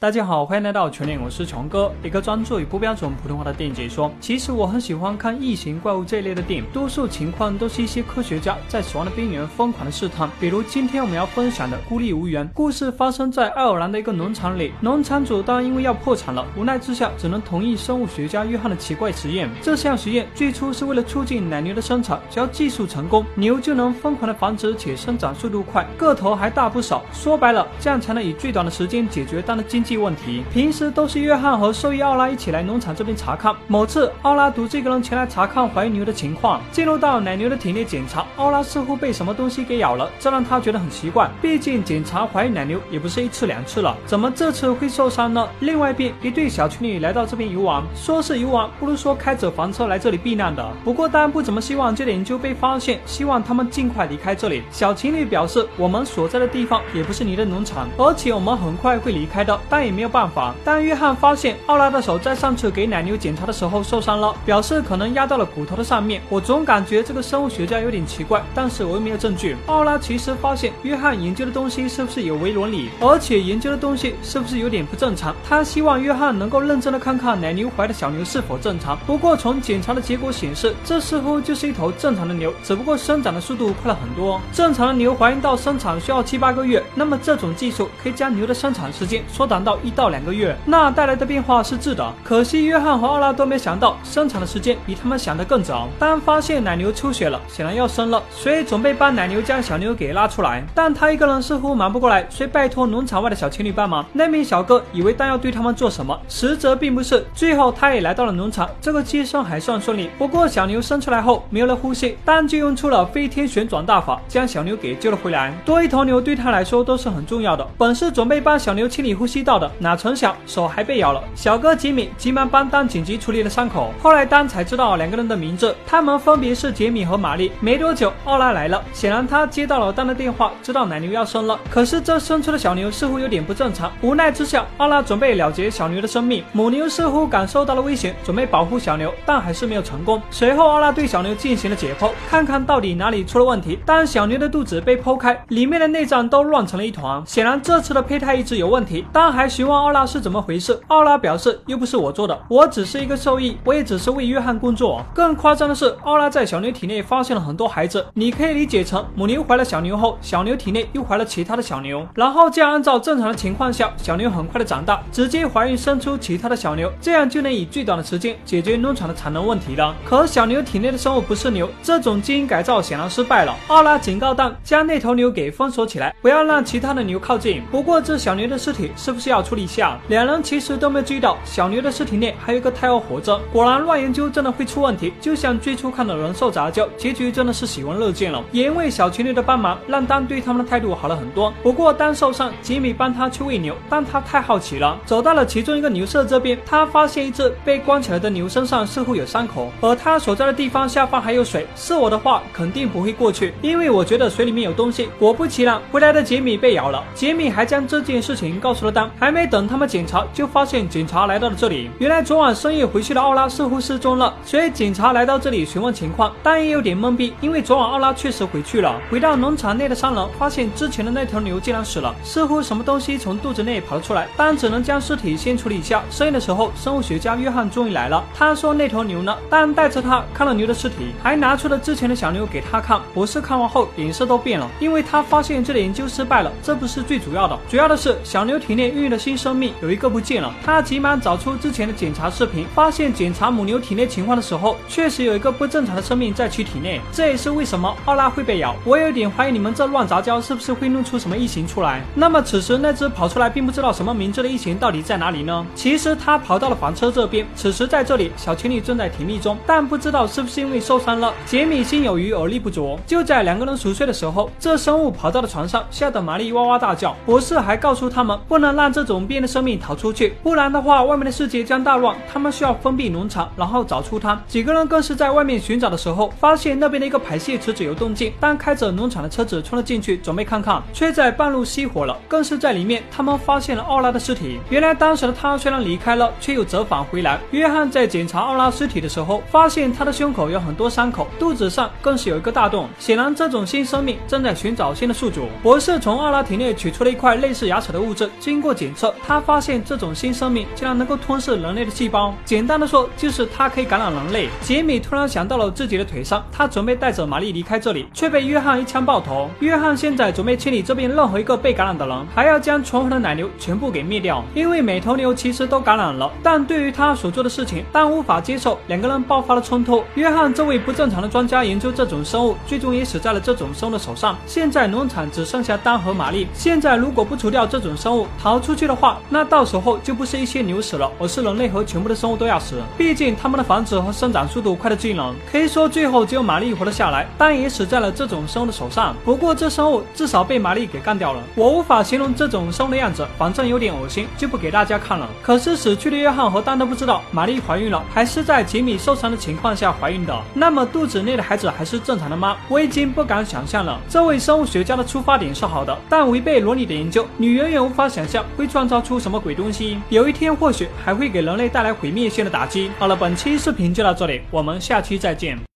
[0.00, 4.10] 大家好，欢迎来到全脸，我是穷哥，一个专注于不标准普通话的电影解说。
[4.18, 10.26] 其实我很喜欢看异形怪物这一类的电影，多数情况都是一些科学家在死亡的边缘疯狂的试探。
[10.40, 14.72] 比如今天我们要分享的《孤立无援》故事，发生在爱尔兰的一个农场里。
[14.80, 19.50] 农场主当然因为要破产了，无奈之下只能同意生物学家约翰的奇怪实验。
[19.60, 27.04] 这项实验最初是为了促进奶牛的生产，只要技术成功，牛就能疯狂的繁殖且生长速度快，个头还大不少。
[27.12, 30.42] 说白了，这样才能以最短的时间解决当的经济问题。
[30.52, 33.54] 平时都是约翰和兽医奥拉一起来农场这边查看。
[33.66, 36.60] 某次，奥拉独自一个人前来查看怀孕牛的情况。
[36.72, 41.28] 进入到奶牛的体内检查，奥拉似乎被什么东西给咬了，这让他觉得很奇怪。
[41.40, 45.48] 毕竟检查怀孕奶牛也不是一次两次了，怎么这次会受伤呢？
[45.60, 50.66] 另外一边，一对小情侣来到这边游玩，说是游玩，不如说开着房车来这里避难的。
[50.84, 54.62] 不过当然不怎么希望这点就被发现，希望他们尽快离开这里。
[54.70, 60.54] 小情侣表示，我们所在的地方也不是你的农场，而且我们很快会离开的，但但也没有办法。
[60.62, 66.20] 当约翰发现奥拉的手在上次给奶牛检查的时候受伤了，表示可能压到了骨头的上面。
[66.28, 69.56] 我总感觉这个生物学家有点奇怪，但是我又没有证据。
[69.64, 75.34] 奥拉其实发现约翰研究的东西是不是有违伦理，而且研究的东西是不是有点不正常？
[75.48, 78.98] 他希望约翰能够认真的看看奶牛怀的小牛是否正常。
[79.06, 84.38] 不过从检查的结果显示，这似乎就是一头正常的牛，只不过生长的速度快了很多。
[84.52, 90.56] 正常的牛怀孕到生产需要七八个月，那么这种技术可以将牛的生产时间缩短到一到两个月。
[90.64, 95.88] 那带来的变化是质的，可惜约翰和奥拉都没想到生产的时间比他们想的更早。
[95.98, 100.64] 当发现奶牛出血了，显然要生了，所以准备帮奶牛将小牛给拉出来。
[100.74, 104.04] 但他一个人似乎忙不过来，所以拜托农场外的小情侣帮忙。
[104.12, 107.24] 那名小哥以为当要对他们做什么，实则并不是。
[107.34, 110.10] 最后他也来到了农场，这个接生还算顺利。
[110.18, 115.54] 不过小牛生出来后没有了呼吸，当就用出了飞天旋转大法，将小牛给救了回来。
[115.64, 117.66] 多一头牛对他来说都是很重要的。
[117.78, 121.22] 本是准备帮小牛清理呼吸道的，哪成想手还被咬了。
[121.34, 123.92] 小哥杰米急忙帮丹紧急处理了伤口。
[124.02, 127.52] 后来丹才知道两个人的名字，他们分别是杰米和玛丽。
[127.60, 131.58] 没多久，奥拉来了，显然他接到了丹的电话，知道奶牛要生了。
[131.68, 133.92] 可是这生出的小牛似乎有点不正常。
[134.00, 136.42] 无奈之下，奥拉准备了结小牛的生命。
[136.52, 140.20] 母牛似乎感受到了危险，准备保护小牛，但还是没有成功。
[140.30, 143.78] 随后，奥拉对小牛进行了解剖，看看到底哪里出了问题。
[143.84, 149.04] 当小牛的肚子被剖开，里面的内脏都乱成了一团，显然这次的胚胎移植有问题。
[149.12, 151.50] 丹还询问奥拉是怎么回事，奥拉表示。
[151.66, 155.04] 又不是我做的，我只是一个兽医，我也只是为约翰工作。
[155.14, 169.94] 更夸张的是，奥拉在小牛体内发现了很多孩子，你可以理解成母牛怀了小牛后，小牛体内又怀了其他的小牛，然后这样按照正常的情况下，小牛很快的长大，直接怀孕生出其他的小牛，这样就能以最短的时间解决农场的产能问题了。
[170.04, 173.56] 可小牛体内的生物不是牛，这种基因改造显然失败了。
[173.68, 177.62] 奥拉警告蛋将那头牛给封锁起来，不要让其他的牛靠近。
[177.70, 179.98] 不过这小牛的尸体是不是要处理一下？
[180.08, 181.38] 两人其实都没注意到。
[181.44, 185.12] 小牛的尸体内还有一个胎儿活着，果然乱研究真的会出问题。
[185.20, 188.42] 就像最初看的人兽杂交，结局真的是喜闻乐见了。
[188.52, 191.52] 也因为小情侣的帮忙，让丹对他们的态度好了很多。
[191.62, 201.66] 不过丹受伤，吉米帮他去喂牛，但他太好奇了，走到了其中一个牛舍这边，他发现一只被关起来的牛身上似乎有伤口，而他所在的地方下方还有水。
[201.76, 205.08] 是我的话，肯定不会过去，因为我觉得水里面有东西。
[205.18, 207.02] 果不其然，回来的杰米被咬了。
[207.14, 211.90] 杰米还将这件事情告诉了丹，还没等他们检查，就发现警察来到了这里。
[211.98, 218.98] 原来昨晚深夜回去的奥拉似乎失踪了，所以警察来到这里询问情况，但也有点懵逼，因为昨晚奥拉确实回去了。
[219.10, 226.02] 回到农场内的三人发现之前的那头牛竟然死了，似乎什么东西从肚子内跑了出来，但只能将尸体先处理一下。
[226.08, 229.36] 深夜的时候，生物学家约翰终于来了，他说那头牛呢？
[229.50, 232.98] 但带着他看了牛的尸体，还拿出了之前的小牛给他看。
[233.12, 236.50] 博士看完后脸色都变了，因为他发现这里研究失败了。
[236.62, 240.54] 这不是最主要的，主要的是小牛体内孕育的新生命有一个不见了。
[240.64, 247.00] 他急忙找出之前的检查视频，发现检查母牛体内情况的时候，确实有一个不正常的生命在其体内。
[247.12, 248.74] 这也是为什么奥拉会被咬。
[248.84, 252.02] 我有点怀疑你们这乱杂交是不是会弄出什么异形出来。
[252.14, 255.66] 那么此时那只跑出来并不知道什么名字的异形到底在哪里呢？
[255.74, 257.46] 其实它跑到了房车这边。
[257.56, 261.32] 此时在这里，小情侣正在甜蜜中，但不知道是不是因为受伤了。
[261.46, 262.98] 杰米心有余而力不足。
[263.06, 267.16] 就在两个人熟睡的时候，这生物跑到了床上，吓得玛丽哇哇大叫。
[267.26, 272.14] 博士还告诉他们，不能让这这种变的生命逃出去，不然的话，外面的世界将大乱。
[272.30, 274.38] 他们需要封闭农场，然后找出它。
[274.46, 278.30] 几个人更是在外面寻找的时候，发现那边的一个排泄池子有动静。
[278.38, 282.14] 当开着农场的车子冲了进去，准备看看，却在半路熄火了。
[282.28, 284.60] 更是在里面，他们发现了奥拉的尸体。
[284.68, 287.40] 原来当时的他虽然离开了，却又折返回来。
[287.52, 292.86] 约翰在检查奥拉尸体的时候，发现他的胸口有很多伤口，肚子上更是有一个大洞。
[292.98, 295.48] 显然，这种新生命正在寻找新的宿主。
[295.62, 302.34] 博士从奥拉体内取出了一块类似牙齿的物质，经过检检测，他发现这种新生命竟然能够吞噬人类的细胞。
[302.44, 304.48] 简单的说，就是它可以感染人类。
[304.62, 309.48] 杰米突然想到了自己的腿伤，他准备带着玛丽离开这里，却被约翰一枪爆头。
[309.60, 314.44] 约翰现在准备清理这边任何一个被感染的人，还要将存活的奶牛全部给灭掉。
[314.54, 318.76] 因为每头牛其实都感染了，但对于他所做的事情，但无法接受。
[318.88, 320.02] 两个人爆发了冲突。
[320.16, 324.36] 约翰这位不正常的专家研究这种生物，最终也死在了这种生物的手上。
[324.46, 326.48] 现在农场只剩下丹和玛丽。
[326.52, 332.80] 现在如果不除掉这种生物，逃出去的话，那到时候就不是一些牛死了，而是人类和全部的生物都要死。
[332.96, 339.14] 毕竟他们的繁殖和生长速度快得惊人，可以说最后只有玛丽活了下来，但也死在了这种生物的手上。
[339.22, 341.42] 不过这生物至少被玛丽给干掉了。
[341.54, 345.28] 我无法形容这种生物的样子，反正有点恶心，就不给大家看了。
[345.42, 350.34] 可是死去的约翰和丹都不知道，玛丽怀孕了，还是在吉米受伤的情况下怀孕的。
[350.54, 352.56] 那么肚子内的孩子还是正常的吗？
[352.68, 354.00] 我已经不敢想象了。
[354.08, 359.98] 这位生物学家的出发点是好的，但违背伦理的研究，你远远无法想象会创造出什么鬼东西。
[360.08, 362.90] 有一天或许还会给人类带来毁灭性的打击。
[362.98, 365.60] 好了，本期视频就到这里，我们下期再见。